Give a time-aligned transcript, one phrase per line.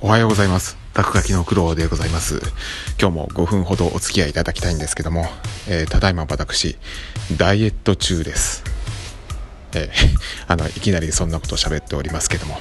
[0.00, 0.76] おはようございます。
[0.94, 2.40] 落書きの苦労でございます。
[3.00, 5.26] 今日も5分ほどお付き合いいただきたいんですけども、
[5.68, 6.76] えーただいま私、
[7.36, 8.64] ダイエット中です。
[9.74, 10.16] えー
[10.48, 12.58] あの、いきなりそんなことを喋っておりますけども、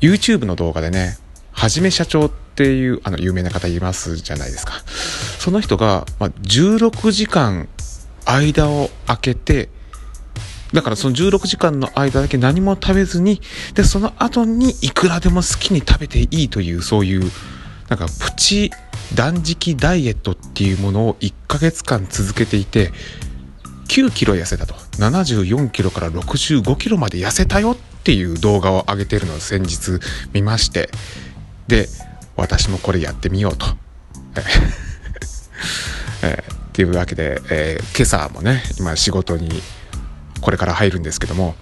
[0.00, 1.18] YouTube の動画でね、
[1.52, 4.82] はじめ社長っていう、あの、有名な方いますじゃないですか。
[5.38, 7.68] その人が、まあ、16時間
[8.24, 9.68] 間を空けて、
[10.72, 13.40] だからその16時間の間だけ何も食べずに、
[13.74, 17.30] で、その後にいくらでも好きに食べていいという、そういう、
[17.88, 18.70] なんかプチ
[19.14, 22.92] 断食ダイエットっていうものを1ヶ月間続けていて、
[23.88, 24.74] 9キロ痩せたと。
[24.98, 29.98] 74キロから65キロまで痩せたよっていう動画を上げてるのを先日
[30.32, 30.90] 見まして、
[31.66, 31.88] で、
[32.36, 33.66] 私もこれやってみようと。
[36.22, 39.60] えーっていうわけで、えー今朝もね、今仕事に
[40.40, 41.54] これから入るんですけども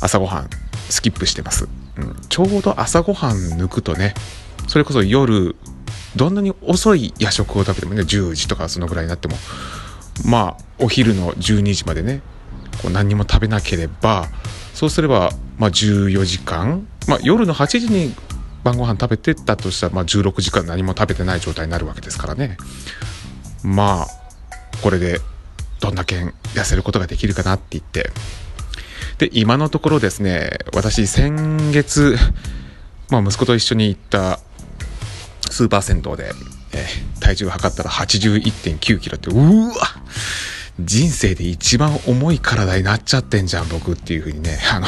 [0.00, 0.50] 朝ごはん
[0.88, 4.14] スキップしてます、うん、ちょうど朝ごはん抜くとね
[4.68, 5.56] それこそ夜
[6.16, 9.36] どんなに遅い夜食を食べてもね10時とかそのぐらいになっても
[10.26, 12.22] まあお昼の12時までね
[12.82, 14.26] こう何にも食べなければ
[14.74, 18.14] そうすれば、まあ、14時間、まあ、夜の8時に
[18.64, 22.56] 晩ご飯食べてたとしたら、まあ、16時間何も食べてない状態になるわけですからね。
[23.62, 24.06] まあ
[24.82, 25.20] これで
[25.90, 26.16] どんだけ
[26.54, 28.10] 痩せることができるかなって言って。
[29.18, 32.16] で今のところですね私先月、
[33.10, 34.40] まあ、息子と一緒に行った
[35.50, 36.32] スーパー銭湯で、
[36.72, 39.74] えー体重を測ったら81 9キロってうわ
[40.80, 44.86] 人生で一番重い体になっちゃってんじゃん僕っていう風にねあの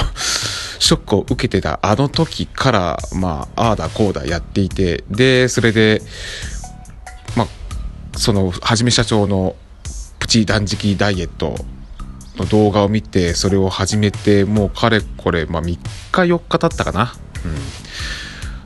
[0.78, 6.00] ショックを受けてたあの時からまあああだこうだやっていてでそれで
[7.36, 9.54] まあそのはじめ社長の
[10.32, 11.56] チ断食ダイエット
[12.36, 15.78] の動画を見てそれを始めてもうかれこれ、まあ、3日
[16.10, 17.12] 4日経ったかな、
[17.44, 17.56] うん、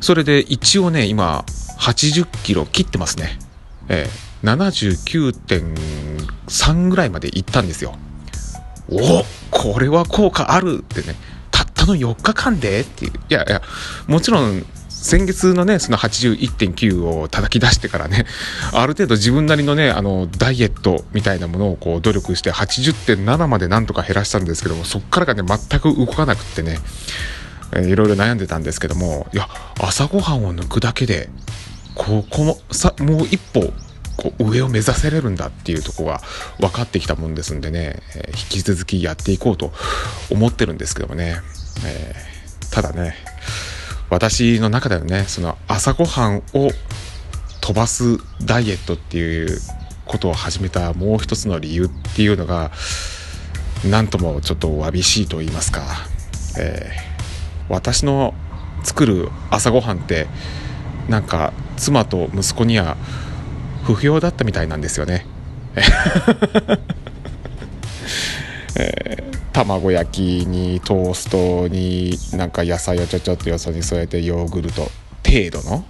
[0.00, 1.44] それで一応ね今
[1.80, 3.40] 80キロ切ってますね。
[3.88, 4.12] ええ。
[4.46, 7.98] 79.3ぐらいまで行ったんですよ。
[8.88, 11.16] おこれは効果あるってね。
[11.50, 13.12] たったの4日間でっていう。
[13.12, 13.60] いやいや
[14.06, 14.64] もちろん
[15.06, 18.26] 先月のねその81.9を叩き出してからね
[18.74, 26.80] ある程度自分なりのねあのダイエットみたいなものをこう努力して80.7までなんとか減らしたんですけどもそっからがね全く動かなくってね、
[27.72, 31.28] いろいろ悩んでたんですけどもいや朝ごはんを抜くだけで
[31.94, 33.72] ここもさもう一歩
[34.16, 36.22] こう上を目指せれるんだっていうところが
[36.58, 39.72] 分かってきたもんですんでね、えー引き続きやっていこうと
[40.30, 41.36] 思ってるんですけどもね、
[41.84, 42.36] えー
[42.72, 43.14] ただね
[44.10, 46.70] 私の中ではねその朝ごはんを
[47.60, 49.58] 飛ばすダイエットっていう
[50.04, 52.70] ことを始めたもう一つの理由っていうのが
[53.90, 55.82] なんともちょっとわびしいと言いますか、
[56.58, 57.16] えー
[57.68, 58.32] 私の
[58.84, 60.28] 作る朝ごはんって
[61.08, 62.96] なんか妻と息子には
[63.82, 65.26] 不評だったみたいなんですよね。
[68.78, 69.25] えー
[69.64, 74.82] 卵焼きにトーストになんか野菜をちょちょっとよそに添えてヨーグルト
[75.24, 75.82] 程度の、うん。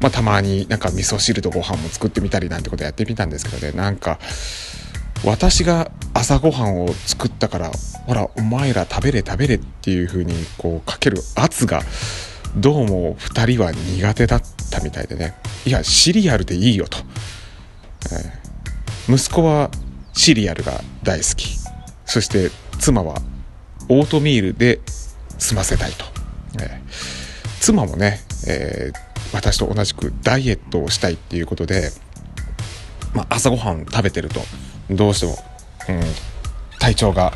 [0.00, 3.72] まあ、たまになんか味噌汁とご飯も作ってみたりなんてことやってみたんですけどね。
[3.72, 4.18] なんか
[5.24, 7.70] 私が朝ごはんを作ったから
[8.06, 11.80] ほらお前ら食べれ食べれっていう風にこうかける圧が
[12.56, 14.42] どうも2人は苦手だっ
[14.72, 15.34] たみたいでね。
[15.64, 16.98] いやシリアルでいいよと、
[18.10, 19.14] えー。
[19.14, 19.70] 息子は
[20.16, 21.56] シリアルが大好き。
[22.04, 23.20] そして妻は
[23.88, 24.80] オートミールで
[25.38, 26.04] 済ませたいと、
[26.60, 27.26] えー
[27.60, 31.90] 妻もね、えー私と同じくダイエットをしたいっていうことで、
[33.12, 34.40] まあ、朝ごはん食べてると
[34.88, 35.36] どうしても、
[35.88, 36.02] うん、
[36.78, 37.32] 体調が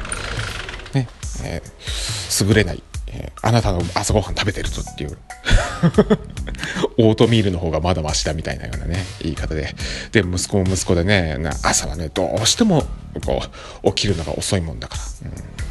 [0.94, 1.08] ね、
[1.44, 2.82] えー優れない、
[3.12, 5.16] えーあなたの朝ごはん食べてるぞっていう。
[6.98, 9.75] オートミールの方がまだましだみたいなようなね言い方で。
[10.12, 12.84] で息子も息子でね朝はねどうしても
[13.25, 13.43] こ
[13.82, 15.69] う起きるのが遅いもんだから、うん。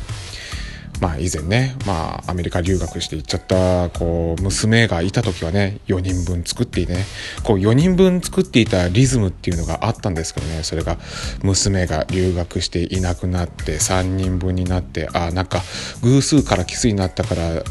[1.01, 7.06] まあ以前ね、まあアメリカ留学して行っちゃった、こう、娘がいた時はね、4人分作っていね、
[7.44, 10.98] こう4人分作っていたリズムっていうのがあったんですけどね、それが
[11.42, 15.62] 娘が留学していなくなって3人分になって、ああ、なんか
[16.01, 17.63] 偶数から奇数になったから、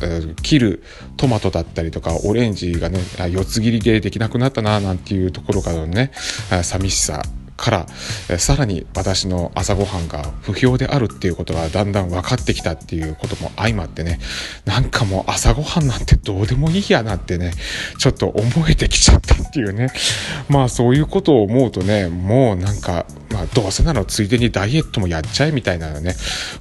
[0.43, 0.83] 切る
[1.17, 6.13] トマトだったりとか、オレンジがね、四つ切りでできなくなったな、なんていうところからのね、
[6.63, 7.23] 寂しさ
[7.59, 14.21] からさらに私の朝ごはんが不評であるっていうことがだんだん分かってきたっていうことも相まってね
[14.65, 17.53] なんかもう朝ごはんなんてどうでもいいやなってね
[17.99, 19.89] ちょっと思えてきちゃったっていうね。
[20.49, 26.15] まあそういうことを思うとねもうなんかまあどうせならついでにダイエットもやっちゃえみたいなのね。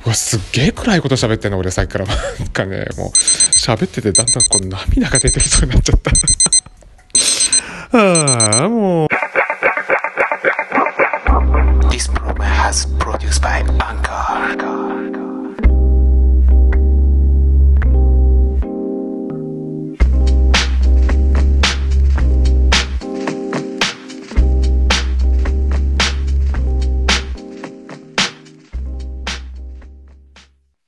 [0.04, 2.06] うわすっげえ暗いこと喋ってんの俺さっきから。
[2.40, 6.12] なんかねもう喋っててだんだんこう涙が出てきそうになっちゃった。
[7.98, 9.08] ああもう。